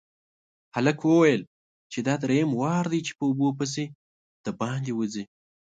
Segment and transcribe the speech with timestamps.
[0.75, 1.41] هلک وويل
[1.91, 3.83] چې دا دريم وار دی چې په اوبو پسې
[4.45, 5.23] د باندې وځي.